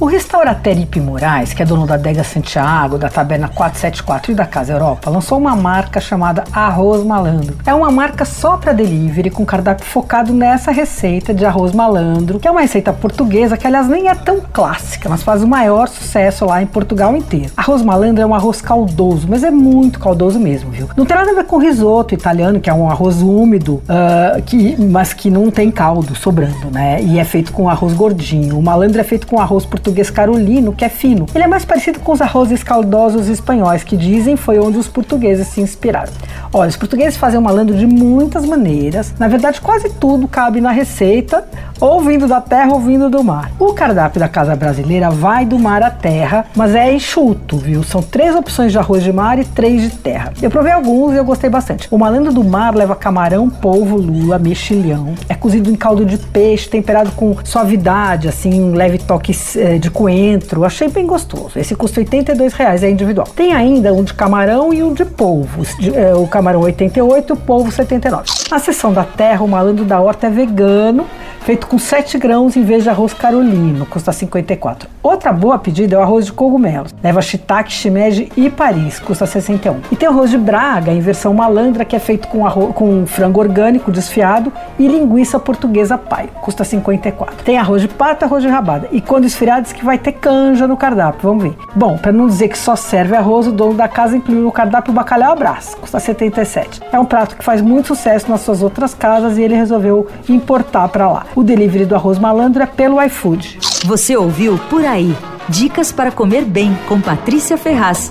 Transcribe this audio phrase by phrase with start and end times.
[0.00, 4.46] O restaurateur Ipe Moraes, que é dono da Dega Santiago, da Taberna 474 e da
[4.46, 7.58] Casa Europa, lançou uma marca chamada Arroz Malandro.
[7.66, 12.48] É uma marca só para delivery, com cardápio focado nessa receita de arroz malandro, que
[12.48, 16.46] é uma receita portuguesa que, aliás, nem é tão clássica, mas faz o maior sucesso
[16.46, 17.52] lá em Portugal inteiro.
[17.54, 20.88] Arroz malandro é um arroz caldoso, mas é muito caldoso mesmo, viu?
[20.96, 24.80] Não tem nada a ver com risoto italiano, que é um arroz úmido, uh, que,
[24.80, 27.02] mas que não tem caldo sobrando, né?
[27.02, 28.58] E é feito com arroz gordinho.
[28.58, 31.26] O malandro é feito com arroz português português carolino, que é fino.
[31.34, 35.48] Ele é mais parecido com os arrozes caldosos espanhóis, que dizem foi onde os portugueses
[35.48, 36.12] se inspiraram.
[36.52, 39.12] Olha, os portugueses fazem o malandro de muitas maneiras.
[39.18, 41.44] Na verdade, quase tudo cabe na receita,
[41.80, 43.50] ou vindo da terra ou vindo do mar.
[43.58, 47.82] O cardápio da casa brasileira vai do mar à terra, mas é enxuto, viu?
[47.82, 50.32] São três opções de arroz de mar e três de terra.
[50.42, 51.88] Eu provei alguns e eu gostei bastante.
[51.90, 55.14] O malandro do mar leva camarão, polvo, lula, mexilhão.
[55.28, 59.90] É cozido em caldo de peixe, temperado com suavidade, assim, um leve toque eh, de
[59.90, 60.64] coentro.
[60.64, 61.58] Achei bem gostoso.
[61.58, 63.26] Esse custa 82 reais, é individual.
[63.34, 65.62] Tem ainda um de camarão e um de polvo.
[65.94, 68.24] É, o camarão 88 o polvo 79.
[68.50, 71.06] Na seção da terra, o malandro da horta é vegano
[71.50, 74.88] feito com 7 grãos em vez de arroz carolino, custa 54.
[75.02, 76.94] Outra boa pedida é o arroz de cogumelos.
[77.02, 79.80] Leva shiitake, shimeji e Paris, custa 61.
[79.90, 83.04] E tem o arroz de Braga, em versão malandra, que é feito com, arroz, com
[83.04, 87.42] frango orgânico desfiado e linguiça portuguesa pai, custa 54.
[87.42, 88.86] Tem arroz de pata, arroz de rabada.
[88.92, 91.56] E quando esfriar, diz que vai ter canja no cardápio, vamos ver.
[91.74, 94.92] Bom, para não dizer que só serve arroz, o dono da casa incluiu no cardápio
[94.92, 96.80] o bacalhau abraço, custa 77.
[96.92, 100.86] É um prato que faz muito sucesso nas suas outras casas e ele resolveu importar
[100.88, 101.26] para lá.
[101.40, 103.58] O delivery do arroz malandro é pelo iFood.
[103.86, 105.16] Você ouviu Por Aí.
[105.48, 108.10] Dicas para comer bem com Patrícia Ferraz.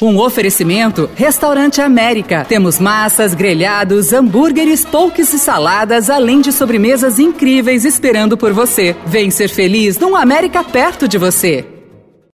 [0.00, 2.46] Um oferecimento Restaurante América.
[2.48, 8.96] Temos massas, grelhados, hambúrgueres, polques e saladas, além de sobremesas incríveis esperando por você.
[9.04, 11.77] Vem ser feliz num América perto de você.